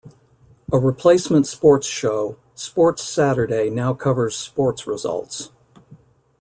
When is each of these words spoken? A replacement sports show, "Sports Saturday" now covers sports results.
A 0.73 0.79
replacement 0.79 1.45
sports 1.45 1.85
show, 1.85 2.35
"Sports 2.55 3.03
Saturday" 3.03 3.69
now 3.69 3.93
covers 3.93 4.35
sports 4.35 4.87
results. 4.87 5.51